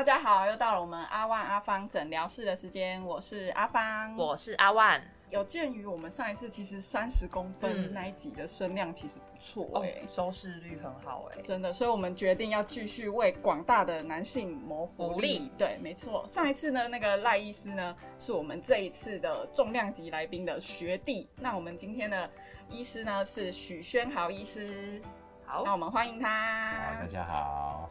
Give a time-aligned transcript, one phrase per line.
[0.00, 4.98] 大家好，又到了我们阿万阿芳诊疗室的时间，我是阿芳，我是阿万。
[5.28, 15.12] 有鉴于我们上一次其实三十公分那一集的声量其实不错哎、收视率很好哎、真的，所以我们决定要继续为广大的男性谋福利。
[15.12, 16.24] 福利对，没错。
[16.26, 21.28] 上一次呢，那个赖医师呢，是我们这一次的重量级来宾的学弟。
[21.36, 22.30] 那我们今天的
[22.70, 25.02] 医师呢是许宣豪医师，
[25.44, 27.06] 好那我们欢迎他好，他大。
[27.06, 27.90] 家好。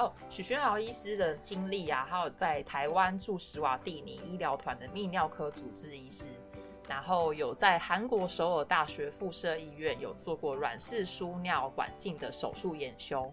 [0.00, 6.28] 哦，许宣豪医师的经历啊，还有在台湾驻史瓦蒂尼医疗团的泌尿科主治医师，
[6.88, 13.30] 然后有在韩国首尔大学附设医院有做过软式输尿管镜的手术研修，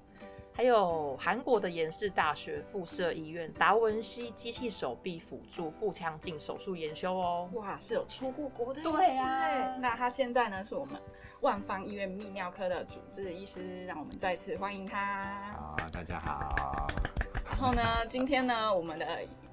[0.53, 7.49] 还有韩国的延世大学附设医院达文西机器手臂辅助腹腔镜手术研修哦。
[7.53, 11.01] 哇，是有出过国的医师对啊哎那他现在呢是我们
[11.41, 15.53] 万方医院泌尿科的主治医师，让我们再次欢迎他。
[15.55, 16.87] 好，大家好。
[17.45, 19.05] 然后呢，今天呢，我们的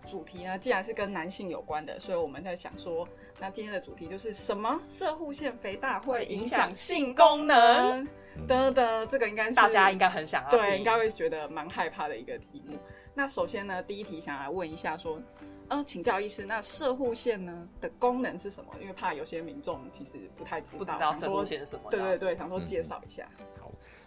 [0.07, 3.07] 主题呢，既然是跟男性有关的，所以我们在想说，
[3.39, 4.81] 那今天的主题就是什么？
[4.83, 8.09] 射护腺肥大会影响性功能？
[8.49, 12.77] 的的，这个应该是大家应该很想要对，听应该会觉得蛮害怕的一个题目。
[13.15, 15.21] 那首先呢，第一题想来问一下说。
[15.69, 18.71] 呃，请教医师，那射护线呢的功能是什么？
[18.83, 23.27] 因为怕有些民众其实不太知道，不知道说射护线是什么对对对，想说介绍一下。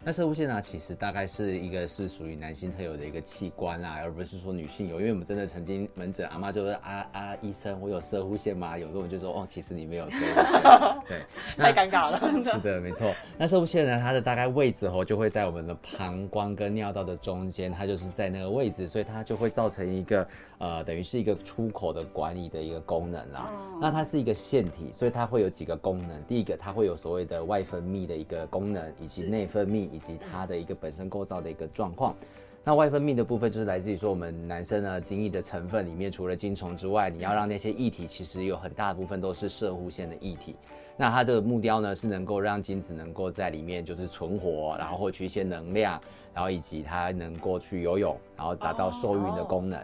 [0.04, 5.00] 那射物腺呢，其实大概是一个是属于男性特有的一个器官啦，而不是说女性有。
[5.00, 8.78] 因为我们真的曾经门诊阿妈就是啊啊，医生，我有射物腺吗？
[8.78, 10.98] 有时候我们就说哦，其实你没有射护腺。
[11.10, 11.22] 对，
[11.58, 13.14] 太尴尬了，是的，没错。
[13.38, 20.26] 那射物腺呢，它的大概位置哦，就会在我们的膀胱跟尿道的中间，它就是在那个位置，所以它就会造成一个
[20.60, 23.52] 呃，等于是一个出口的管理的一个功能啦。
[23.80, 26.24] 那它是一个腺体，所以它会有几个功能。
[26.24, 32.16] 第一个，它会有所谓的外分泌的一个功能，以及内分泌，以及它的一个本身构造的一个状况。
[32.64, 40.56] 那外分泌的部分就是来自于说我们男生呢精液的成分里面，除了精虫之外，你要让那些液体其实有很大的部分都是射护腺的液体。
[40.98, 46.02] 那它的目标呢是能够让精子能够在里面就是存活，然后获取一些能量，
[46.34, 49.80] 然后以及它能够去游泳，然后达到受孕的功能。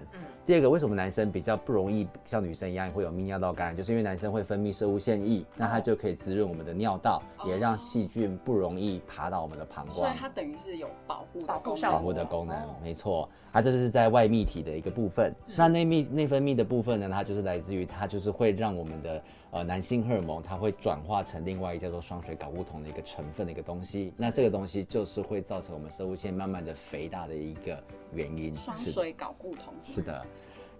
[0.45, 3.77] 第二个，为什么男生比较不容易像女生一样会有泌尿道感染？
[3.77, 9.95] 就是因为男生会分泌射物腺液，那它就可以滋润我们的尿道，也让细菌不容易爬到我们的膀胱。
[9.95, 15.33] 所以它等于是有保护的功能保护的功能哦，没错，它这是在外泌体的一个部分。
[15.57, 19.23] 那内泌内分泌的部分呢，它就是来自于它就是会让我们的
[19.53, 24.11] 呃男性荷尔蒙，它会转化成另外一个叫做双水睾固酮的一个成分的一个东西。
[24.17, 27.81] 那这个东西就是会造成我们射物腺慢慢的肥大的一个
[28.11, 28.53] 原因。
[28.55, 29.73] 双水睾固酮。
[29.81, 30.25] 是的。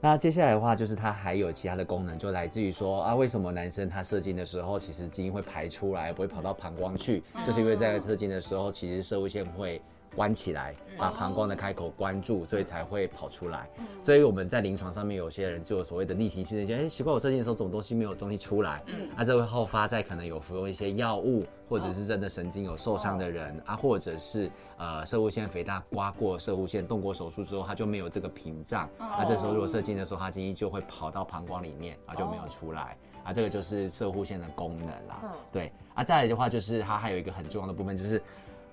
[0.02, 9.82] 那接下来的话，就是它还有其他的功能，就来自于说啊，为什么男生他射精的时候，其实精液会排出来，不会跑到膀胱去，就是因为在射精的时候，其实射物腺会
[10.16, 13.68] 关起来，把膀胱的开口关住，所以才会跑出来。
[14.02, 32.98] 所以我们在临床上面，有些人就有所谓的逆行性的，哎，奇怪，我射精的时候，这种东西没有东西出来，嗯，那这会后发在可能有服用一些药物，或者是真的神经有受伤的人、啊，或者是呃射物腺肥大刮过射物腺动过手术之后，他就没有这个屏障，那这时候如果射精的时候，他精液就会跑到膀胱里面，啊就没有出来。
[33.24, 35.22] 啊，这个就是射护腺的功能啦。
[35.24, 35.30] 嗯。
[35.50, 35.72] 对。
[35.94, 38.22] 啊，再来的话就是它还有一个很重要的部分，就是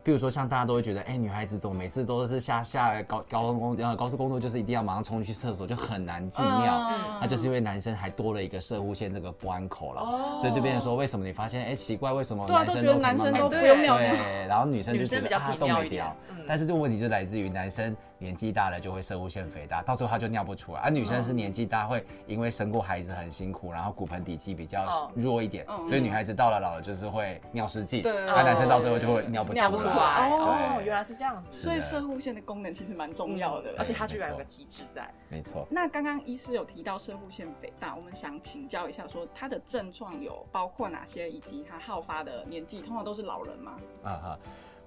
[0.03, 6.89] 比如说像大家都会觉得，哎、女孩子怎么每次都是下下来高高速公呃高速公路就是一定要马上冲去厕所，就很难进尿。
[6.91, 7.19] 嗯。
[7.21, 10.39] 那就是因为男生还多了一个射护线这个关口了，哦。
[10.41, 16.05] 所以就变成说，为什么你发现，哎、奇怪，为什么男生都觉得男生都可以慢慢地不用尿尿对，然后女生就女生比较觉得啊频尿一点。
[16.05, 16.37] 都没掉，嗯。
[16.49, 25.11] 但是这个问题就来自于男生年纪大了就会射物腺肥大，到时候他就尿不出来，而、女生是年纪大会因为生过孩子很辛苦，然后骨盆底肌比较哦。
[25.17, 28.13] 弱一点，嗯所以女孩子到了老了就是会尿失禁，对。
[28.27, 30.31] 那男生到最后就会尿不尿不出来。
[30.31, 33.75] 哦哦，原来是这样子，所以射护腺的功能其实蛮重要的。
[33.79, 35.67] 而且它居然有个机制在，没错。
[35.71, 43.73] 那刚刚医师有提到射护腺肥大，我们想请教一下，说它的症状有包括哪些，以及它好发的年纪通常都是老人吗？
[44.05, 44.39] 啊哈。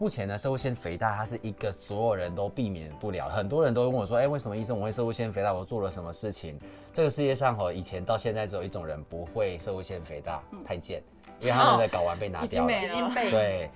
[0.03, 5.53] 目前呢，社会腺肥大它是一个所有人都避免不了，很多人都问我说，哎、为什么医生我会社会腺肥大？
[5.53, 6.59] 我做了什么事情？
[6.91, 11.01] 这个世界上哦，以前到现在只有一种人不会社会腺肥大，太贱，
[11.39, 12.83] 因为他们的睾丸被拿掉了。
[12.83, 13.69] 已经被对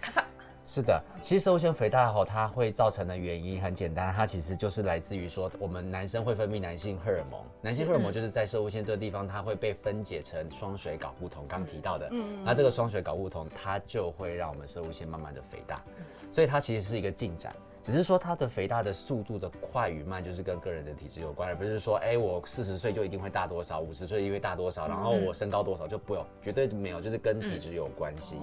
[0.70, 15.82] 是的，其实射物腺肥大后，它会造成的原因很简单，它其实就是来自于说，我们男生会分泌男性荷尔蒙，男性荷尔蒙就是在射物腺这个地方，它会被分解成双水睾固酮，刚提到的，嗯，那这个双水睾固酮，它就会让我们射物腺慢慢的肥大，
[16.30, 17.56] 所以它其实是一个进展。
[17.88, 28.36] 只是说它的肥大的速度的快与慢，就是跟个人的体质有关，而不是说，哎、我四十岁就一定会大多少，五十岁一定会大多少，然后我身高多少就不有，绝对没有，就是跟体质有关系。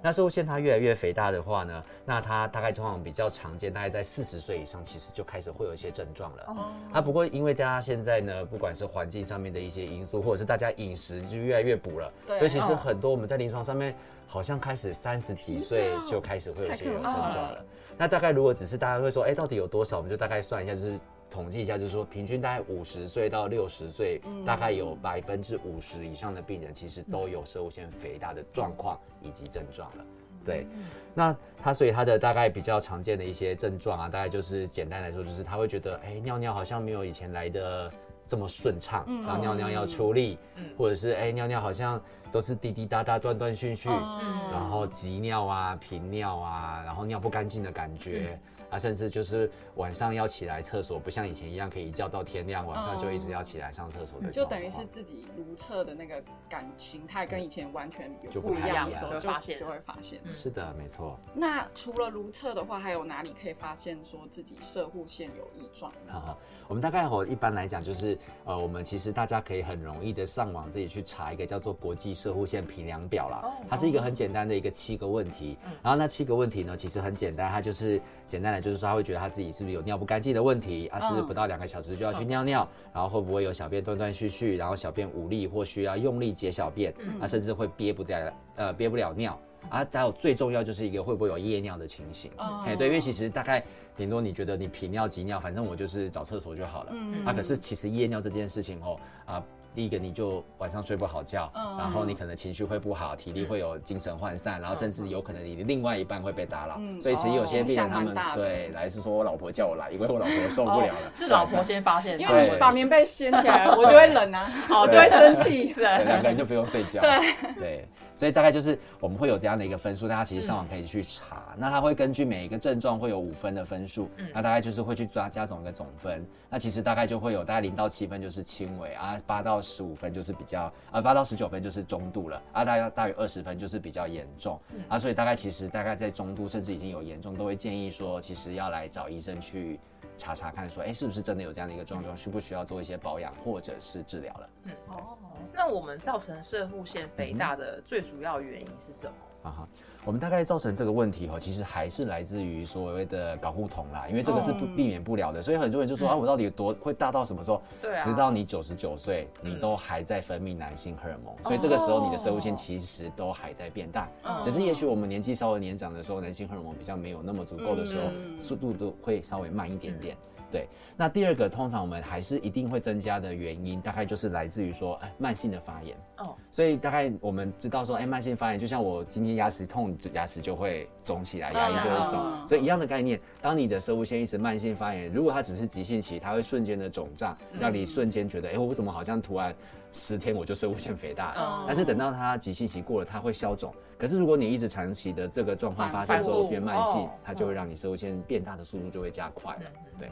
[0.00, 6.44] 那射物线它越来越肥大的话呢，那它大概通常比较常见，大概在四十岁以上，其实就开始会有一些症状了。
[6.46, 13.94] 哦，啊，不过因为大家现在呢，不管是环境上面的一些因素，或者是大家饮食就越来越补了，对所以其实哦很多我们在临床上面
[14.26, 17.64] 好像开始三十几岁就开始会有一些有症状了了。
[17.98, 19.96] 那大概如果只是大家会说，哎、到底有多少？
[19.96, 30.04] 我们就大概算一下，就是统计一下，就是说平均大概五十岁到六十岁，大概有百分之五十以上的病人其实都有射物腺肥大的状况以及症状了。
[30.44, 30.66] 对，
[31.12, 37.92] 那他所以他的大概比较常见的一些症状啊，大概就是简单来说，就是他会觉得，哎、尿尿好像没有以前来的
[38.28, 40.38] 这么顺畅，然后尿尿要出力，
[40.76, 41.98] 或者是哎、尿尿好像
[42.30, 44.50] 都是滴滴答答、断断续续，嗯。
[44.52, 48.38] 然后急尿啊、频尿啊，然后尿不干净的感觉。
[48.70, 54.30] 啊，甚至就是晚上要起来厕所，不像以前一样可以一觉到天亮，晚上就一直要起来上厕所的。
[54.30, 60.20] 就等于是自己如厕的那个感形态跟以前完全有就不不一样样的时候，就发现就会发现。
[60.30, 61.18] 是的，没错。
[61.34, 66.12] 那除了如厕的话，还有哪里可以发现说自己射护腺有异状呢？
[66.12, 66.38] 哈哈，
[66.68, 73.40] 我们大概哦，一般来讲就是，呃，我们其实大家可以很容易的上网自己去查一个叫做国际射护线评量表啦。
[73.44, 88.18] 哦它是一个很简单的一个七个问题，然后那七个问题呢，其实很简单，它就是简单的就是说他会觉得他自己是不是有尿不干净的问题，啊，是不是不到两个小时就要去尿尿，然后会不会有小便断断续续，然后小便无力或需要用力解小便，啊，甚至会憋不掉，
[88.56, 89.38] 呃，憋不了尿。
[89.70, 92.62] 啊，还有最重要就是一个会不会有夜尿的情形，哦。
[92.64, 93.62] 哎、对，因为其实大概
[93.96, 97.26] 顶多你觉得你频尿急尿，反正我就是找厕所就好了，嗯。
[97.26, 99.44] 啊，可是其实夜尿这件事情哦，啊，
[99.78, 101.76] 第一个你就晚上睡不好觉，嗯。
[101.78, 107.00] 然后你可能情绪会不好，体力会有精神涣散，然后甚至有可能你的另外一半会被打扰，嗯。
[107.00, 115.72] 所以其实有些病人他们对来是说我老婆叫我来，因为我老婆受不了了，是老婆先发现，因为你把棉被掀起来，我就会冷啊， 好就会生气。
[115.74, 117.00] 对，两个人就不用睡觉。
[117.00, 117.10] 对。
[117.54, 117.88] 对，
[118.18, 121.54] 所以大概就是我们会有这样的一个分数，大家其实上网可以去查。
[121.56, 126.26] 那它会根据每一个症状会有五分的分数，那大概就是会去抓加总一个总分。
[126.50, 139.78] 那其实大概就会有大概零到七分就是轻微啊，八到十五分就是比较啊八到十九分就是中度了啊，大概大于二十分就是比较严重啊，所以大概其实大概在中度甚至已经有严重，都会建议说其实要来找医生去。
[140.18, 142.14] 查查看，说，哎、是不是真的有这样的一个状况？
[142.16, 144.50] 需不需要做一些保养或者是治疗了？
[144.64, 145.16] 嗯哦，
[145.54, 149.14] 那我们造成射护腺肥大的最主要原因是什么？
[149.44, 149.68] 啊哈，
[150.08, 154.74] 我们大概造成这个问题哈，其实还是来自于所谓的睾固酮啦，因为这个是不嗯。
[154.74, 157.60] 避免不了的，所以很多人就说啊，我到底有多会大到什么时候？
[157.82, 158.00] 对啊。
[158.02, 162.56] 直到你九十九岁，你都还在分泌男性荷尔蒙，所以这个时候你的生物腺哦。
[162.56, 168.40] 其实都还在变大，嗯只是也许我们年纪稍微年长的时候，男性荷尔蒙比较没有那么足够的时候，嗯。
[168.40, 170.16] 速度都会稍微慢一点点。
[170.50, 170.66] 对，
[170.96, 175.96] 那第二个通常我们还是一定会增加的原因，大概就是来自于说，哎，慢性的发炎。
[176.18, 183.20] 哦，所以大概我们知道说，哎、慢性发炎就像我今天牙齿痛，牙齿就会肿起来，牙龈就会肿，嗯所以一样的概念。
[183.42, 189.54] 当你的生物腺一直慢性发炎，如果它只是急性期，它会瞬间的肿胀，让你瞬间觉得，哎、我怎么好像突然
[189.92, 191.58] 十天我就生物腺肥大了？
[191.60, 193.72] 嗯但是等到它急性期过了，它会消肿。
[193.98, 199.62] 可是如果你一直长期的这个状况发生之后变慢性哦，它就会让你生物腺变大的速度就会加快了。
[199.98, 200.08] 对，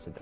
[0.00, 0.20] 是的。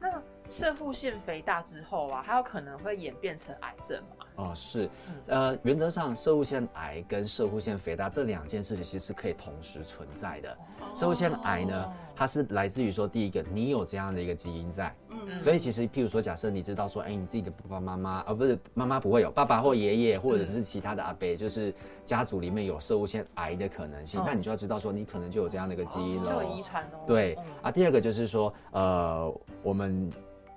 [0.00, 4.24] 那射护腺肥大之后啊，它有可能会演变成癌症吗？
[4.36, 4.88] 哦，是，
[5.26, 10.56] 呃，原则上，射护腺癌跟射护腺肥大这两件事情其实是可以同时存在的。
[10.94, 14.94] 射护腺癌呢，它是来自于说，第一个，你有这样的一个基因在，
[15.28, 26.30] 嗯所以其实，譬如说，假设你知道说，哎，你自己的爸爸妈妈，啊，不是妈妈不会有，爸爸或爷爷或者是其他的阿伯，就是家族里面有射物腺癌的可能性，嗯那你就要知道说，你可能就有这样的一个基因了。
[26.30, 26.98] 就有遗传哦。
[27.06, 30.10] 对嗯啊，第二个就是说，呃，我们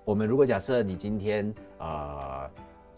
[0.06, 2.50] 我们如果假设你今天呃，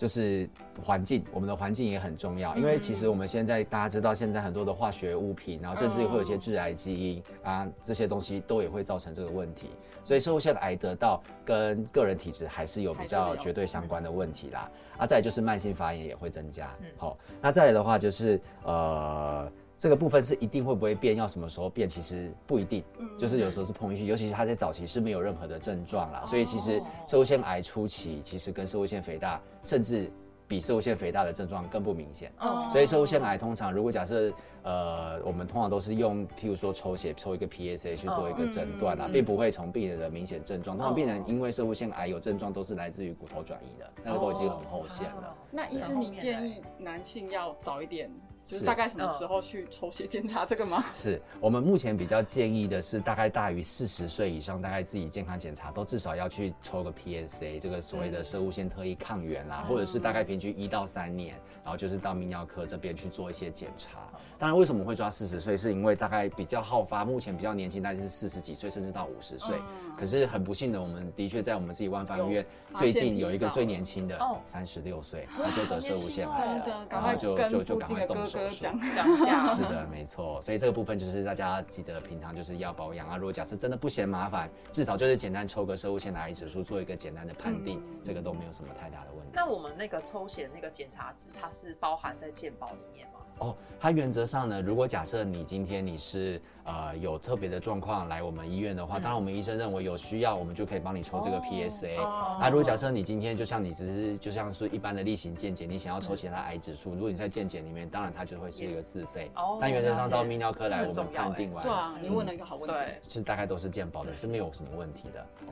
[0.03, 0.49] 就是
[0.83, 9.67] 环境，我们的环境也很重要，因为其实我们现在大家知道，现在很多的化学物品，然后甚至会有一些致癌基因啊，这些东西都也会造成这个问题。
[10.03, 14.69] 所以社会性的癌得到跟个人体质还是有比较绝对相关的问题啦。
[14.97, 16.69] 啊，再来就是慢性发炎也会增加。
[16.97, 19.49] 好、那再来的话就是呃。
[19.83, 22.81] 这个部分是一定会不会变，要什么时候变，其实不一定，
[23.17, 30.09] 就是有时候是碰运气，尤其是他在早期是没有任何的症状啦，所以其实射物腺癌初期其实跟射物腺肥大，甚至
[30.47, 32.31] 比射物腺肥大的症状更不明显。
[32.39, 40.77] 哦所以射物腺癌通常，如果假设呃，我们通常都是用，譬如说抽血抽一个 PSA 去做一个诊断啦，嗯并不会从病人的明显症状。
[40.77, 45.27] 通常病人因为射物腺癌有症状，都是来自于骨头转移的，那个都已经很后线了。
[45.27, 48.09] 哦那医师，你建议男性要早一点
[48.45, 50.83] 就是大概什么时候去抽血检查这个吗？
[50.93, 63.99] 是我们目前比较建议的是，大概大于四十岁以上，大概自己健康检查都至少要去抽个 PSA，这个所谓的射物腺特异抗原啦，或者是大概平均一到三年，然后就是到泌尿科这边去做一些检查。
[64.37, 65.55] 当然，为什么会抓四十岁？
[65.55, 69.55] 是因为大概比较好发，目前比较年轻，大概是四十几岁，甚至到五十岁。
[69.95, 72.45] 可是很不幸的，我们的确在我们自己万方医院
[72.77, 78.55] 最近有一个最年轻的三十六岁，他就得射物腺癌了，然后就就就赶快动手术。
[78.59, 79.03] 讲一下，
[79.55, 80.41] 是的，没错。
[80.41, 83.17] 所以这个部分就是大家记得平常就是要保养啊。
[83.17, 89.31] 如果假设真的不嫌麻烦，至少就是简单抽个生物腺癌指数，做一个简单的判定，这个都没有什么太大的问题。
[89.33, 93.12] 那我们那个抽血那个检查值，它是包含在健保里面吗？
[93.39, 101.97] 哦，它原则上呢，如果假设你今天你是呃有特别的状况来我们医院的话，当然我们医生认为有需要，我们就可以帮你抽这个 PSA。
[102.39, 109.29] 那如果假设你今天就像你只是就像是一般的例行健检，你想要抽其他癌指数，如果你在健检里面，当然它就会是一个自费。
[109.35, 109.57] 哦。
[109.59, 111.63] 但原则上到泌尿科来，我们判定完。
[111.63, 112.73] 对啊，你问了一个好问题。
[112.73, 112.99] 对。
[113.07, 115.25] 是大概都是健保的，是没有什么问题的。
[115.39, 115.47] 对。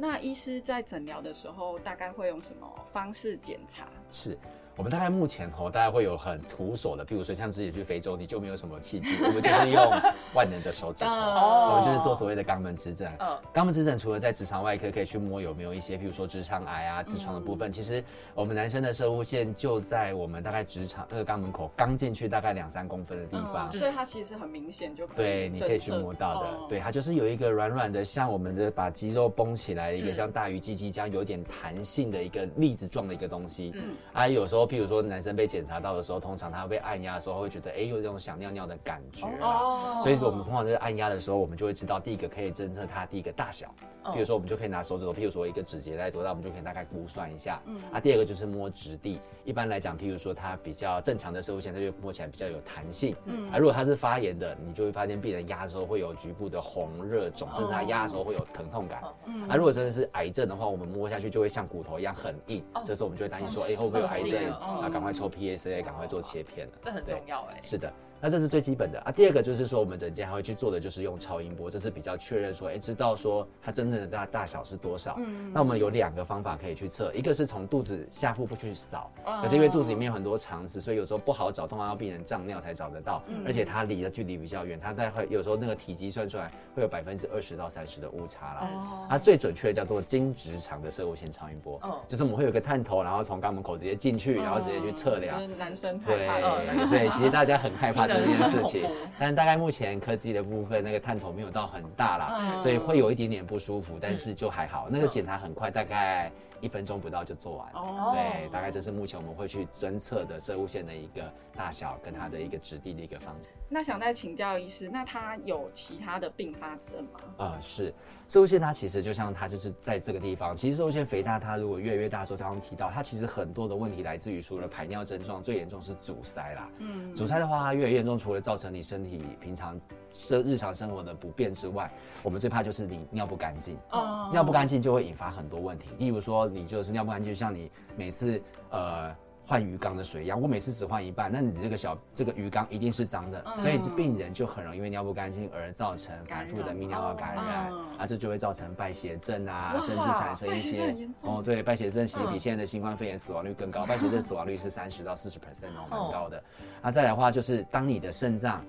[0.00, 3.88] 那医师在诊疗的时候，大概会用什么方式检查？
[4.12, 4.38] 是。
[4.78, 9.90] 我们大概目前哦，大概会有很徒手的，譬如说像自己去非洲，你就没有什么器具，我们就是用
[10.34, 13.12] 万能的手指头，我们就是做所谓的肛门指诊。
[13.52, 18.04] 肛门指诊除了在直肠外科可以去摸有没有一些，譬如说直肠癌啊、痔疮的部分，其实
[18.36, 26.48] 我们男生的射物线就在我们大概直肠那个肛门口刚进去大概两三公分的地方，所以它其实很明显就可以对，你可以去摸到的。
[26.68, 33.72] 对，它就是有一个软软的，像我们的把肌肉绷起来的一个像大鱼鸡鸡这样有点弹性的一个粒子状的一个东西。
[33.74, 40.00] 嗯，啊，有时候譬如说男生被检查到的时候，通常他被按压的时候，会觉得哎，有这种想尿尿的感觉哦。
[40.02, 43.74] 所以我们通常在按压的时候，我们就会知道第一个可以侦测它第一个大小。
[44.14, 47.60] 比如说，我们就可以拿手指头，譬如说一个指节在多大，我们就可以大概估算一下。
[47.66, 47.78] 嗯。
[47.92, 49.20] 啊，第二个就是摸质地。
[49.44, 53.14] 一般来讲，譬如说它比较正常的射物线，它就摸起来比较有弹性。
[53.26, 53.50] 嗯。
[53.50, 59.02] 啊，如果它是发炎的，你就会发现病人压的时候会有局部的红、热、肿，甚至他压的时候会有疼痛感。
[59.26, 59.46] 嗯。
[59.46, 62.64] 啊，如果真的是癌症的话，我们摸下去就会像骨头一样很硬。
[62.72, 62.82] 哦。
[62.86, 64.54] 这时候我们就会担心说，哎，会不会有癌症？
[64.58, 66.72] 啊，赶快抽 PSA，赶快做切片了。
[66.80, 67.58] 这很重要哎。
[67.62, 67.92] 是的。
[68.20, 69.12] 那这是最基本的啊。
[69.12, 75.16] 第二个就是说，我们诊间还会去做的就是用超音波，这是比较确认说，哎，知道说它真正的大大小是多少。
[75.18, 75.52] 嗯。
[75.52, 79.10] 那我们有两个方法可以去测，一个是从肚子下腹部去扫，
[79.42, 83.22] 可是因为肚子里面有很多肠子，所以有时候不好找，通常要病人胀尿才找得到。
[83.28, 83.42] 嗯。
[83.46, 88.70] 而且它离的距离比较远，它大概有时候那个体积算出来会有百分之二十到三十的误差啦。
[88.74, 89.06] 哦。
[89.08, 91.78] 它最准确的叫做经直肠的射物线超音波。
[91.82, 92.00] 哦。
[92.06, 95.38] 就是我们会有个探头，然后从肛门口直接进去，然后直接去测量。
[95.56, 96.40] 男生害怕。
[96.40, 98.07] 对对，其实大家很害怕。
[98.08, 98.84] 这件事情，
[99.18, 104.88] 但大概目前科技的部分，那个探头没有到很大啦，所以会有一点点不舒服，但是就还好。
[104.90, 107.72] 那个检查很快，大概一分钟不到就做完。
[107.74, 113.52] 哦，对，大概这是目前我们会去侦测的射物线的一个大小跟它的一个质地的一个方向。
[113.68, 117.20] 那想再请教医师，那它有其他的并发症吗？
[117.38, 117.92] 啊，是。
[118.28, 126.70] 射物腺它其实就像它就是在这个地方，其实射物腺肥大，它如果越来越大的时候，刚刚提到它其实很多的问题来自于除了排尿症状，最严重是阻塞啦。
[126.78, 129.80] 嗯，阻塞的话，它越来越严重，除了造成你身体平常
[130.14, 131.90] 生日常生活的不便之外，
[132.22, 133.76] 我们最怕就是你尿不干净。
[133.90, 139.14] 哦，尿不干净就会引发很多问题，例如说你就是尿不干净，就像你每次呃。
[139.50, 156.44] 换鱼缸的水一样，我每次只换一半，那你这个小这个鱼缸一定是脏的，所以病人就很容易因为尿不干净而造成反复的泌尿道感染，啊，这就会造成败血症啊，甚至产生一些哦，对，败血症其实比现在的新冠肺炎死亡率更高，败血症死亡率是三十到四十 percent 哦，蛮高的。
[156.82, 158.62] 那再来的话就是当你的肾脏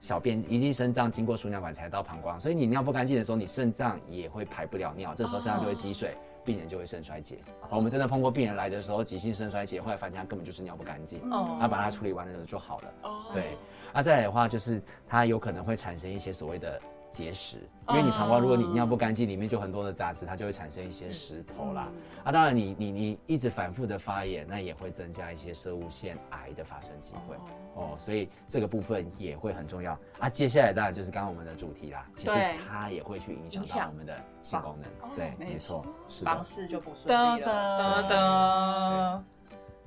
[0.00, 6.16] 小便一定肾脏经过输尿管才到膀胱，所以你尿不干净的时候，你肾脏也会排不了尿，这时候肾脏就会积水。
[6.44, 7.38] 病人就会肾衰竭。
[7.70, 12.94] 我们真的碰过病人来的时候，急性肾衰竭，后来发现他根本就是尿不干净，那把它处理完了就好了。
[13.34, 13.56] 对，
[13.92, 16.80] 那再来的话，就是它有可能会产生一些所谓的。
[17.16, 17.56] 结石，
[17.88, 21.88] 因为你膀胱如果你尿不干净，里面就很多的杂质，它就会产生一些石头啦。
[22.24, 27.34] 啊，当然你你你一直反复的发炎，那也会增加一些射物腺癌的发生机会
[27.74, 27.94] 哦。
[27.96, 30.28] 所以这个部分也会很重要啊。
[30.28, 32.34] 接下来当然就是刚刚我们的主题啦，其实
[32.68, 35.16] 它也会去影响到我们的性功能。
[35.16, 35.86] 对，没错，
[36.22, 39.24] 方式就不顺利了。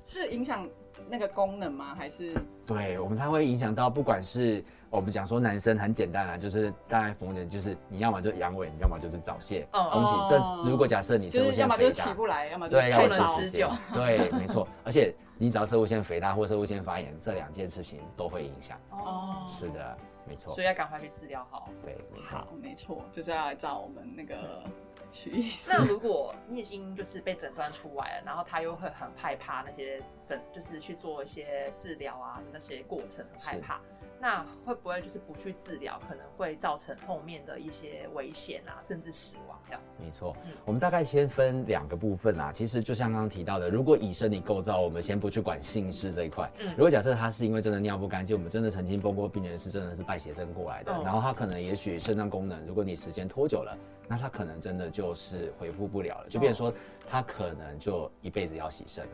[0.01, 0.67] 是影响
[1.07, 1.95] 那个功能吗？
[1.95, 2.33] 还是？
[2.65, 4.63] 对我们，它会影响到不管是。
[4.91, 9.67] 我们讲说男生很简单啊，就是大概逢人就是你要么就阳痿，你要么就是早泄。
[9.71, 13.69] 恭喜，这如果假设你是要么就起不来，要么对要能持久。
[13.93, 14.67] 对，没错。
[14.83, 18.79] 而且你只要射物腺肥大或射物腺发炎，这两件事情都会影响。
[18.89, 19.95] 哦，是的。
[20.27, 21.69] 没错所以要赶快去治疗好。
[21.83, 22.39] 对，没错。
[22.39, 24.63] 好，没错，就是要来找我们那个
[25.67, 33.81] 那如果你已经就是被诊断出来了，然后他又会很害怕那些诊，就是去做一些治疗啊，那些过程很害怕，
[34.21, 39.99] 那会不会就是不去治疗，可能会造成后面的一些危险啊，甚至死亡这样子？
[40.03, 42.51] 没错嗯，我们大概先分两个部分啊。
[42.51, 46.51] 其实就像刚刚提到的，如果以生理构造，我们先不去管性事这一块。
[46.59, 56.73] 嗯如果假设他是因为真的尿不干净，我们真的曾经碰过病人是真的是败血症过来的，嗯然后他可能也许肾脏功能，如果你时间拖久了，那他可能真的就是恢复不了了，就变成说
[57.07, 59.11] 他可能就一辈子要洗肾了。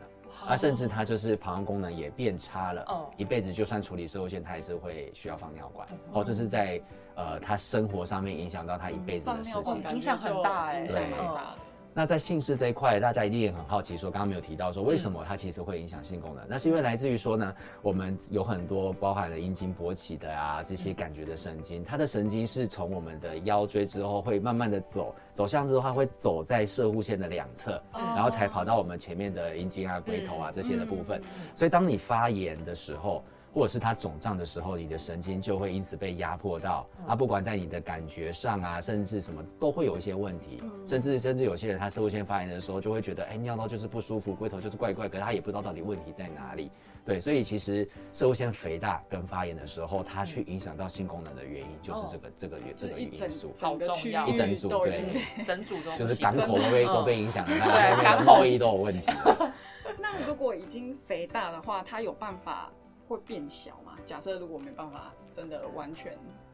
[0.48, 5.86] 啊，甚至他就是膀胱功能也变差了，哦一辈子就算处理射后线，他还是会需要放尿管。
[6.12, 6.80] 哦，这是在
[7.14, 9.82] 呃他生活上面影响到他一辈子的事情。
[9.90, 11.56] 影响很大哎影响很大的。
[11.96, 16.44] 那在性事这一块，大家一定也很好奇，说刚刚没有提到说为什么它其实会影响性功能？
[16.46, 31.18] 那是因为来自于说呢，我们有很多包含了阴茎勃起的啊这些感觉的神经，它的神经是从我们的腰椎之后会慢慢的走，走向之后它会走在射护线的两侧，然后才跑到我们前面的阴茎啊、龟头啊这些的部分。
[31.54, 33.24] 所以当你发炎的时候，
[33.56, 36.86] 或者是它肿胀的时候，你的神经就会因此被压迫到。
[37.06, 40.62] 啊，不管在你的感觉上啊，甚至什么都会有一些问题。
[40.84, 46.70] 甚至甚至有些人他射物腺发炎的时候，就会觉得，哎，尿道就是不舒服，龟头就是怪怪，可是他也不知道到底问题在哪里。
[47.02, 53.54] 对，所以其实射物腺肥大跟发炎的时候，它去影响到性功能的原因，就是这个、这个这个一整因素。
[53.58, 55.02] 好重要一整组对
[55.46, 59.10] 整组都就是港口都都被影响了，对那港口贸易都有问题。
[59.98, 62.70] 那如果已经肥大的话，它有办法
[63.08, 63.92] 会变小吗？
[64.04, 66.12] 假设如果没办法真的完全，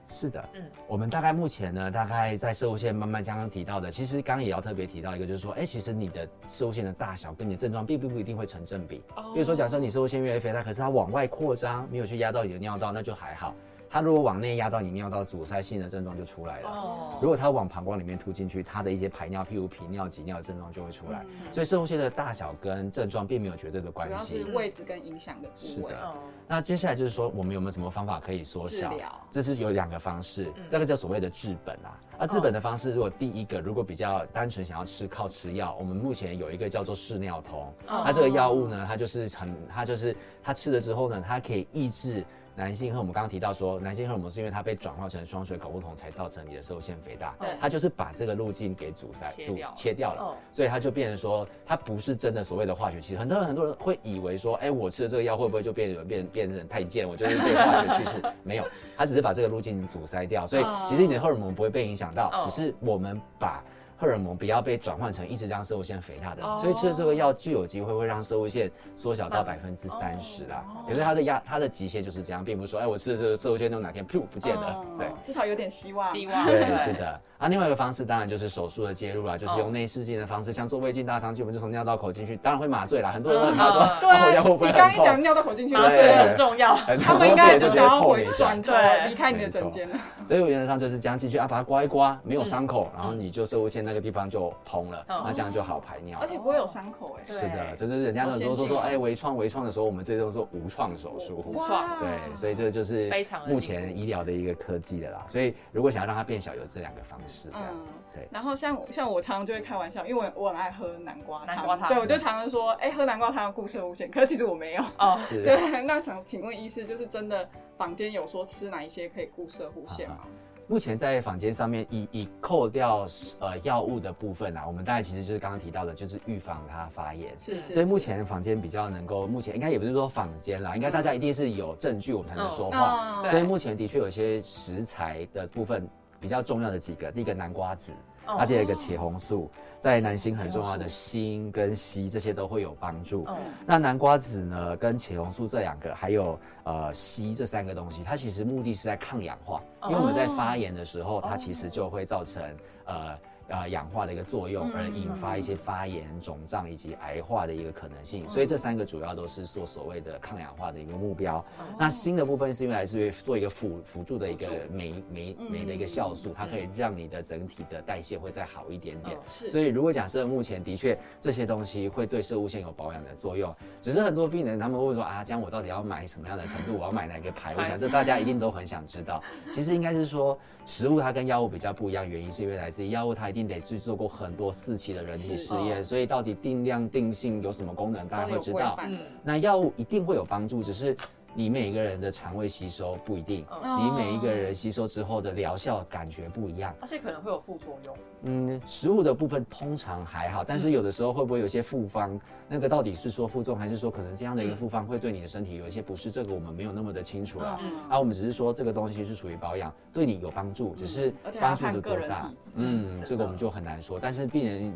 [0.08, 9.02] 是的，嗯嗯，我们大概目前呢，大概在射物线慢慢刚刚提到的，其实刚刚也要特别提到一个，就是说，哎、其实你的射物线的大小跟你的症状并不不一定会成正比。
[9.16, 13.54] 哦比如说，假设你射物线越来越肥大，可是它往外扩张，没有去压到你的尿道，那就还好。
[13.92, 16.70] 它如果往内压到你尿道，阻塞性的症状就出来了。
[16.70, 21.24] 哦如果它往膀胱里面突进去，它的一些排尿，譬如频尿、急尿的症状就会出来。
[21.52, 24.44] 所以射物线的大小跟症状并没有绝对的关主要是。
[24.54, 25.68] 位置跟影响的部位。
[25.68, 26.14] 是的嗯
[26.48, 29.20] 那接下来就是说，我们有没有什么方法可以缩小治疗？
[29.30, 32.00] 这是有两个方式，嗯这个叫所谓的治本啊。
[32.18, 37.60] 那治本的方式，如果第一个如果比较单纯想要吃靠吃药，我们目前有一个叫做视尿通。
[37.88, 42.24] 哦那这个药物呢，它就是很，它就是它吃了之后呢，它可以抑制。
[42.54, 53.16] 男性荷尔蒙刚刚提到说，男性荷尔蒙是因为它被转化成双水睾固酮才造成你的射腺肥大对，它就是把这个路径给阻塞、阻切掉了哦，所以它就变成说，它不是真的所谓的化学气。
[53.16, 57.08] 很多人很多人会以为说，哎，我吃了这个药会不会就变变变成太监？
[57.08, 58.64] 我就是被化学趋势 没有，
[58.96, 63.62] 它只是把这个路径阻塞掉，所以其实你的荷尔蒙不会被影响到，哦只是我们把。
[64.02, 66.58] 荷尔蒙不要被转换成一直让射物线肥大的，哦。
[66.60, 70.64] 所以吃了这个药就有机会会让射物线缩小到百分之三十啦。
[70.88, 75.06] 可是它的压它的极限就是这样，并不是说哎我吃了这个射物线就哪天噗不见了，嗯对。
[75.24, 76.12] 至少有点希望。
[76.12, 76.44] 希望。
[76.44, 77.20] 对，是的。
[77.38, 79.56] 啊，另外一个方式当然就是手术的介入啦，就是哦。
[79.58, 83.12] 用内视镜的方式，像做胃镜大肠镜，我们就从尿道口进去，当然会麻醉啦。
[83.12, 84.26] 很多人都很怕说，嗯 对啊。
[84.26, 86.74] 我腰会不会你刚一讲尿道口进去，麻醉对很重要。
[86.74, 89.08] 他们应该就想要回转头对。
[89.08, 89.96] 离开你的诊间了。
[90.24, 96.26] 所以我原则上就是这样进去啊，把它刮一刮，没有伤口，然后你就射物线那个地方就通了，嗯那这样就好排尿而。
[96.26, 97.24] 且不会有伤口哎。
[97.26, 101.44] 对是的，就是人家都说说说，哎，微创微创的时候，我们这都是无创手术。
[101.46, 105.22] 无创对，所以这就是非常目前医疗的一个科技的啦。
[105.28, 107.68] 所以如果想要让它变小，有这两个方式这样。
[107.70, 114.82] 嗯，对然后像像我常常就会开玩笑，因为我我很爱喝南瓜汤，南瓜汤对我就常常说，哎、喝南瓜汤要顾射物线，可是其实我没有。
[114.98, 115.42] 哦，是。
[115.42, 120.20] 对，那想请问医师，就是真的坊间有说吃哪一些可以顾射护线吗？
[120.68, 123.06] 目前在坊间上面，以以扣掉
[123.40, 127.30] 呃药物的部分啊，我们大概其实就是刚刚提到的，就是预防它发炎。
[127.38, 127.74] 是是。
[127.74, 133.22] 所以目前坊间比较能够，目前应该也不是说坊间啦，应该大家一定是有证据我们才能说话。
[133.22, 135.88] 嗯所以目前的确有些食材的部分
[136.20, 137.92] 比较重要的几个，第一个南瓜子，
[138.26, 143.24] 哦那第二个茄红素，在男性很重要的锌跟硒这些都会有帮助。
[143.28, 152.42] 嗯那南瓜子呢，跟茄红素这两个，还有呃硒这三个东西，它其实目的是在抗氧化，因为我们在发炎的时候，它其实就会造成
[152.86, 153.18] 呃。
[153.48, 161.44] 呃，氧化的一个作用，而引发一些发炎、肿胀以及癌化的一个可能性，所以这三个主要都是做所谓的抗氧化的一个目标。
[161.78, 169.18] 那新的部分是因为来自于做一个辅辅助的一个酶酶酶的一个酵素，它可以让你的整体的代谢会再好一点点。
[169.26, 176.78] 是所以如果假设目前的确这些东西会对射物线有保养的作用，只是很多病人他们会说啊，这样我到底要买什么样的程度？
[176.78, 177.54] 我要买哪个牌？
[177.56, 179.22] 我 想这大家一定都很想知道。
[179.54, 188.78] 其实应该是说，食物它跟药物比较不一样，原因是因为来自于药物它一定得去做过很多四期的人体是试验，所以到底定量定性有什么功能，大家会知道。
[189.22, 190.96] 那药物一定会有帮助，只是
[191.34, 196.74] 你每一个人的肠胃吸收不一定，哦你每一个人吸收之后的疗效感觉不一样。
[196.80, 197.96] 而且可能会有副作用。
[198.24, 202.20] 嗯，食物的部分通常还好，但是有的时候会不会有些复方？
[202.48, 206.10] 那个到底是说负重，还是说可能这样的一个复方会对你的身体有一些不适？
[206.10, 207.58] 这个我们没有那么的清楚啦。
[207.62, 213.98] 嗯啊，我们只是说这个东西是属于保养，对你有帮助，只是帮助的多大，嗯，这个我们就很难说。
[213.98, 214.72] 但是病人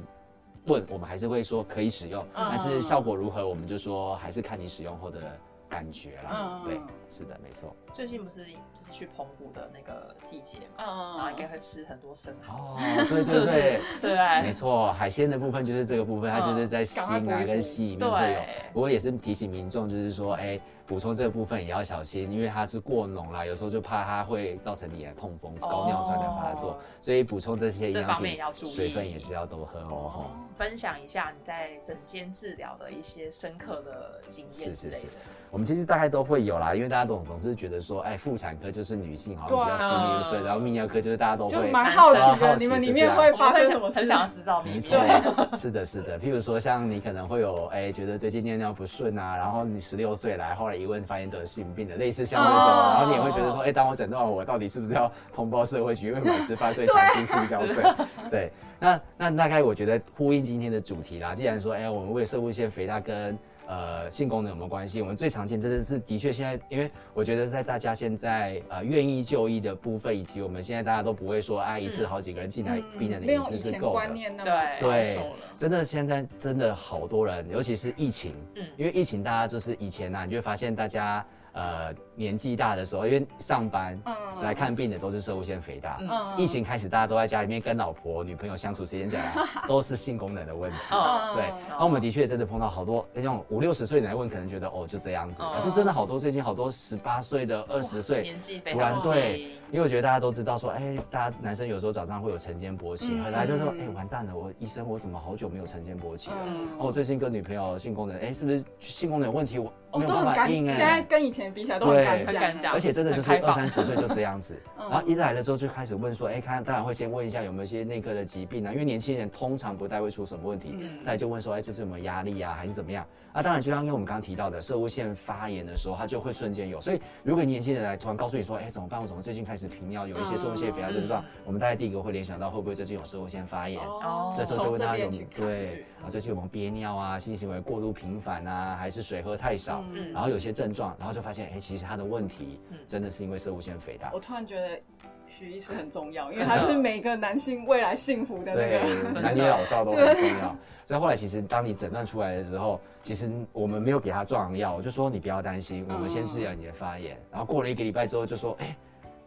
[0.67, 5.21] 问，我们还是会说可以使用，嗯但是效果如何，我们就说还是看你使用后的
[5.69, 6.63] 感觉啦。
[6.63, 7.75] 嗯对，是的，没错。
[7.93, 8.57] 最近不是就是
[8.91, 12.77] 去澎湖的那个季节嘛，然后嗯应该会吃很多生蚝，哦，
[13.09, 13.81] 对 对对。？
[14.01, 14.43] 对？
[14.43, 18.47] 没错，海鲜的部分就是这个部分，它就是在锌啊跟硒里面会有对。
[18.73, 30.11] 不过也是提醒民众，就是说，哎，补充这个部分也要小心，因为它是过浓啦，有时候就怕它会造成你的痛风、高尿酸的发作哦，所以补充这些营养这方面品也要注意水分也是要多喝哦。
[30.15, 35.09] 吼分享一下你在整间治疗的一些深刻的经验之类的。
[35.51, 44.01] 我们其实大概都会有啦，因为大家总总是觉得说，哎，妇产科就是女性好像比较私密部分，然后泌尿科就是大家都会就蛮好奇的，奇你们里面会发生什么事？
[44.01, 44.77] 很想要知道秘密。
[44.77, 46.19] 没错，是的，是的。
[46.19, 57.85] 譬如说，像你可能会有哎、觉得最近尿尿不顺啊，然后你十六岁来，后来一问发现得性病的，类似像这种，哦然后你也会觉得说，哎、当我诊断完我到底是不是要通报社会局，因为满十八岁强制性交罪？
[58.31, 61.35] 对，那那大概我觉得呼应今天的主题啦。
[61.35, 65.01] 既然说，哎、我们为射物腺肥大跟呃性功能有没有关系？
[65.03, 75.33] 我们最常见真的是的确现在，因为我觉得在大家现在呃愿意就医的部分，以及我们现在大家都不会说啊一次好几个人进来，病人的一有以前次是够的对对。
[75.57, 81.25] 真的现在真的好多人，尤其是疫情，嗯因为疫情大家就是以前呢、你就会发现大家
[81.57, 84.15] 呃年纪大的时候，因为上班、嗯。
[84.43, 86.11] 来看病的都是射物腺肥大，嗯。
[86.37, 90.77] 疫情开始大家都在家里面跟老婆、女朋友相处时间长了， 都是性功能的问题。
[90.93, 95.55] 嗯对，然后我们的确真的碰到好多那种五六十岁的来问，可能觉得哦就这样子，哦。
[95.57, 99.41] 可是真的好多最近好多十八岁的、二十岁，年纪非突然常对，
[99.71, 103.25] 因为我觉得大家都知道说，哎、大家男生有时候早上会有晨间勃起，嗯。
[103.25, 106.37] 后来就说，哎、完蛋了，我医生我怎么好久没有晨间勃起了？
[106.47, 106.69] 嗯。
[106.79, 109.59] 哦，我最近跟女朋友性功能，哎、是不是性功能有问题？
[109.59, 112.05] 我哦，没有都很敢，办法硬现在哎、跟以前比起来都很对。
[112.05, 112.73] 敢很敢讲。
[112.73, 114.89] 而且真的就是二三十岁就这样子，嗯。
[114.91, 121.03] 然后一来了之后就开始问说，哎、看当然会先问一下有没有一些内科的疾病啊，因为年轻人通常不太会出什么问题，嗯。
[121.03, 123.07] 再就问说，哎、这是有没有压力啊，还是怎么样？
[123.37, 128.99] 啊，当然就像因为我们刚刚提到的，射物腺发炎的时候，它就会瞬间有，所以如果年轻人来突然告诉你说，哎、怎么办？
[128.99, 133.79] 我怎么最近开始频尿，有一些射物腺肥大症状，我们大概第一个会联想到会不会最近有射物腺发炎？
[133.87, 139.85] 哦这时候就问他有对啊，最近有没有憋尿啊，性行为过度频繁啊，还是水喝太少？
[139.93, 144.11] 嗯然后有些症状，然后就发现，哎、其实他的问题真的是因为射物腺肥大。
[144.15, 144.81] 我突然觉得
[145.29, 149.21] 许医师很重要，因为他是每个男性未来幸福的那对个。
[149.21, 150.57] 男女老少都很重要。
[150.85, 157.21] 所以后来其实当你诊断出来的时候，其实我们没有给他壮阳药，我就说你不要担心，我们先治疗你的发炎。
[157.31, 158.77] 然后过了一个礼拜之后就说，哎、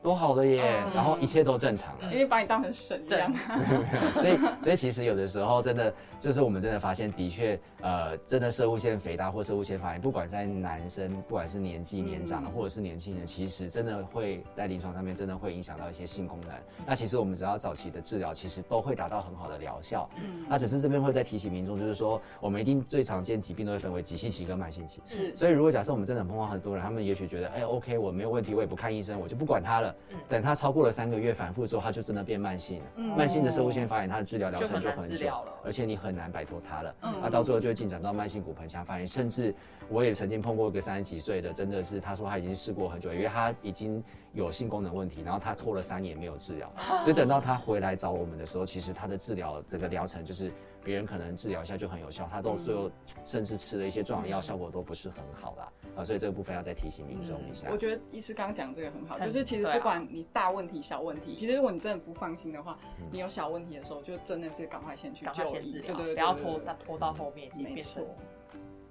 [0.01, 2.11] 都好的耶，嗯然后一切都正常了。
[2.11, 3.33] 因为把你当成神一样，
[4.13, 16.51] 所以，所以其实有的时候真的就是我们真的发现，的确，呃，真的射物腺肥大或射物腺发炎，不管在男生，不管是年纪年长或者是年轻人，其实真的会在临床上面真的会影响到一些性功能。
[16.85, 20.09] 那其实我们只要早期的治疗，其实都会达到很好的疗效。
[20.15, 25.01] 嗯那只是这边会再提醒民众，就是说，我们一定最常见疾病都会分为急性期跟慢性期。
[25.05, 29.88] 是所以如果假设我们真的碰到很多人，他们也许觉得，哎，OK，我没有问题，我也不看医生，我就不管他了。
[30.27, 32.85] 等他超过了三个月反复之后，他就真的变慢性了。
[32.95, 33.07] 嗯。
[33.17, 36.95] 慢性的射物腺发炎，它的治疗疗程就很久了，而且你很难摆脱它了。
[37.01, 37.13] 嗯。
[37.21, 39.53] 那到最后就会进展到慢性骨盆腔发炎，甚至
[39.89, 46.71] 我也曾经碰过一个三十几岁的，真的是他说他已经试过很久，因为他已经有性功能问题，然后他拖了三年没有治疗，
[47.01, 50.51] 所以等到他回来找我们的时候，其实他的治疗整个疗程就是
[50.83, 52.91] 别人可能治疗一下就很有效，他到最后
[53.25, 55.71] 甚至吃了一些壮阳药，效果都不是很好啦。
[55.95, 57.67] 啊，所以这个部分要再提醒民众一下。
[57.71, 62.77] 我觉得医师刚刚讲这个很好，就是其实不管你大问题、小问题，其实如果你真的不放心的话，
[63.11, 68.15] 你有小问题的时候，就真的是赶快先去赶就医，快先治疗，对对对，不要拖到拖到后面，已经没变成错。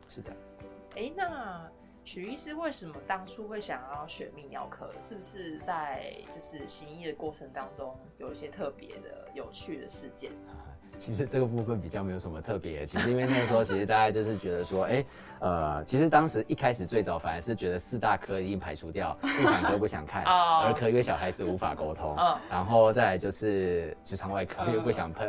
[0.09, 0.33] 是的。
[0.97, 1.71] 哎，那
[2.05, 4.91] 许医师为什么当初会想要选泌尿科？
[4.99, 10.33] 是不是在就是行医的过程当中有一些特别的、有趣的事件？
[10.99, 15.05] 其实这个部分比较没有什么特别，其实因为那时候其实大家就是觉得说，哎、
[15.41, 20.65] 呃，其实当时一开始最早反而是觉得四大科一定排除掉，妇产科不想看， 哦。
[20.67, 25.27] 儿科因为小孩子无法沟通，嗯然后再来就是直肠外科又不想碰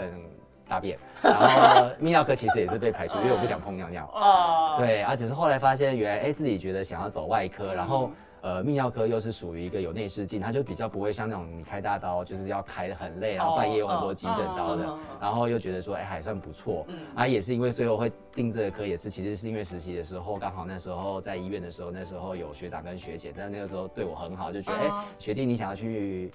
[0.68, 4.10] 大便，然后泌尿科其实也是被排除，因为我不想碰尿尿。
[4.14, 16.98] 哦，对啊，只是后来发现原来哎、自己觉得想要走外科，然后呃泌尿科又是属于一个有内视镜，它就比较不会像那种你开大刀就是要开的很累，然后半夜有很多急诊刀的，然后又觉得说哎还算不错，嗯。
[17.16, 25.04] 啊也是因为最后会定这个科，也是其实是因为实习的时候刚好那时候在医院的时候，那时候有学长跟学姐，但那个时候对我很好，就觉得哎、哦。
[25.18, 26.32] 学弟你想要去。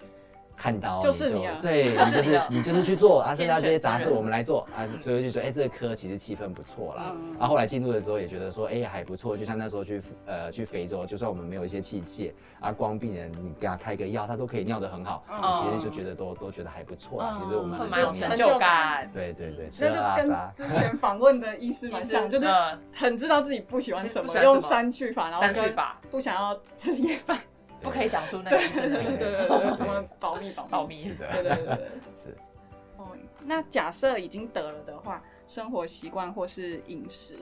[0.57, 7.13] 看到就是你啊对，你就是就是你就是去做啊， 剩下这些杂事我们来做啊，所以就觉得哎、这个科其实气氛不错啦。
[7.15, 18.37] 嗯然后后来进入的时候也觉得说哎、还不错，就像那时候去呃去非洲，就算我们没有一些器械啊，光病人你给他开个药，他都可以尿得很好，嗯其实就觉得都都觉得还不错其实我们蛮有成。
[18.37, 19.11] 就感。
[19.13, 20.39] 对对对，吃喝那就跟。
[20.55, 27.39] 之前 访问的医师蛮像， 就是嗯很知道自己不喜欢什么，用删去法，然后跟三去法不想要吃夜饭，
[27.85, 30.97] 不可以讲出那个医生的对对名字，对对，我们保密保密保密。
[30.97, 31.89] 是的，对对对对。
[32.17, 32.37] 是。
[32.97, 33.09] 哦，
[33.45, 37.37] 那假设已经得了的话，生活习惯或是饮食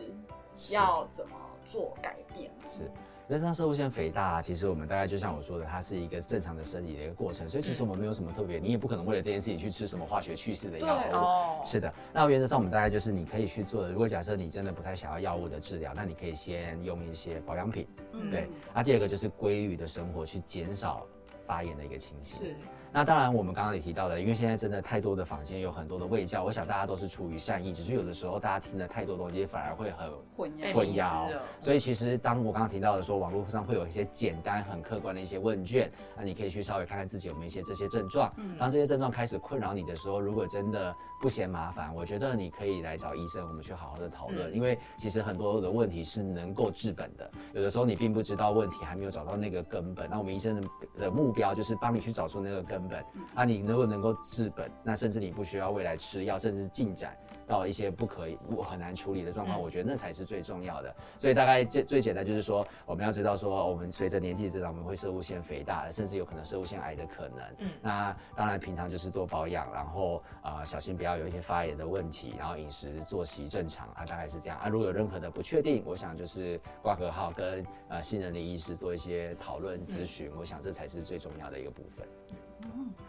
[0.71, 2.51] 要怎么做改变？
[2.67, 2.91] 是。
[3.33, 11.17] 因为像射物腺肥大、啊，其实我们大概就像我说的，它是一个正常的生理的一个过程，所以其实我们没有什么特别，你也不可能为了这件事情去吃什么化学去世的药对物。
[11.17, 13.91] 哦，是的，那原则上我们大概就是你可以去做的。
[13.91, 17.87] 如果假设你真的不太想要药物的治疗，那你可以先用一些保养品。
[18.13, 21.07] 嗯对，那第二个就是规律的生活，去减少
[21.47, 22.49] 发炎的一个情形。
[22.49, 22.55] 是，
[22.95, 30.73] 那当然，我们刚刚也提到了，因为现在真的太多的房间有很多的卫教，我想大家都是出于善意，只是有的时候大家听了太多东西，反而会很混淆。
[30.75, 31.29] 混淆。
[31.59, 38.31] 所以其实当我刚刚提到的说，网络上会有一些简单、很客观的一些问卷，那你可以去稍微看看自己有没有一些这些症状。
[38.37, 44.51] 嗯当这些症状开始困扰你的时候，如果真的不嫌麻烦，我觉得你可以来找医生，我们去好好的讨论。
[44.51, 50.11] 嗯因为其实很多的问题是能够治本的，有的时候你并不知道问题，还没有找到那个根本。
[50.11, 50.69] 那我们医生的
[51.01, 53.05] 的目标就是帮你去找出那个根本。
[53.35, 57.17] 啊，你如果能够治本，那甚至你不需要未来吃药，甚至进展
[57.47, 60.95] 到一些不可以、不很难处理的状况，嗯我觉得那才是最重要的。
[61.17, 67.39] 所以大概最最简单就是说，我们要知道说，我们随着年纪增长，我们会射物腺肥大，甚至有可能射物腺癌的可能。
[67.59, 74.69] 嗯那当然平常就是多保养，然后呃小心不要有一些发炎的问题，然后饮食作息正常啊，大概是这样啊。
[74.69, 82.07] 如果有任何的不确定，我想就是挂个号跟呃信任的医师做一些讨论咨询，我想这才是最重要的一个部分。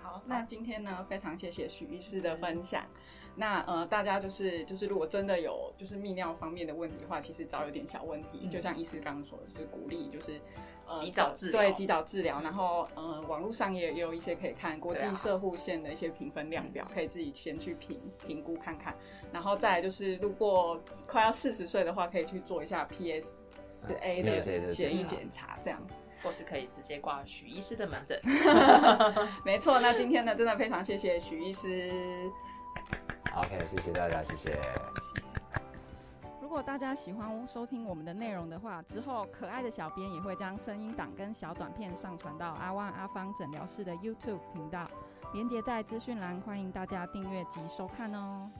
[0.02, 2.86] 好，那今天呢，非常谢谢许医师的分享。
[3.36, 10.39] 那呃，大家就是就是，如果真的有就是泌尿方面的问题的话，其实早有点小问题，嗯就像医师刚刚说的，就是鼓励就是。
[10.86, 12.42] 呃及早治疗对，及早治疗。
[12.42, 18.94] 然后，呃，网络上也也有一些可以看国际对啊射护线的一些评分量表，可以自己先去评评估看看。
[19.32, 26.02] 然后再来就是，如果快要四十岁的话，可以去做一下 PS 四 A 啊 PSA 的血液检查，这样子。
[26.24, 28.20] 或是可以直接挂许医师的门诊。
[29.44, 31.92] 没错，那今天呢，真的非常谢谢许医师。
[33.36, 34.58] OK，谢谢大家，谢谢。
[36.42, 44.88] 如果大家喜欢收听我们的内容的话，之后可爱的小编也会将声音档跟小短片上传到阿万阿芳诊疗室的 YouTube 频道，
[45.34, 48.52] 连接在资讯栏，欢迎大家订阅及收看哦。